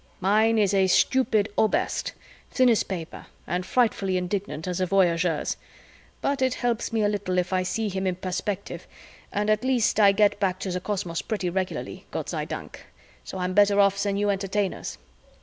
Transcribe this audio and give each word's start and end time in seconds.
Mine 0.19 0.57
is 0.57 0.73
a 0.73 0.87
stupid 0.87 1.49
Oberst, 1.59 2.13
thin 2.49 2.71
as 2.71 2.81
paper 2.81 3.27
and 3.45 3.63
frightfully 3.63 4.17
indignant 4.17 4.67
at 4.67 4.77
the 4.77 4.87
voyageurs! 4.87 5.57
But 6.21 6.41
it 6.41 6.55
helps 6.55 6.91
me 6.91 7.03
a 7.03 7.07
little 7.07 7.37
if 7.37 7.53
I 7.53 7.61
see 7.61 7.87
him 7.87 8.07
in 8.07 8.15
perspective 8.15 8.87
and 9.31 9.47
at 9.47 9.63
least 9.63 9.99
I 9.99 10.11
get 10.11 10.39
back 10.39 10.57
to 10.61 10.71
the 10.71 10.79
cosmos 10.81 11.21
pretty 11.21 11.51
regularly, 11.51 12.07
Gott 12.09 12.29
sei 12.29 12.45
Dank, 12.45 12.83
so 13.23 13.37
I'm 13.37 13.53
better 13.53 13.79
off 13.79 14.01
than 14.01 14.17
you 14.17 14.31
Entertainers." 14.31 14.97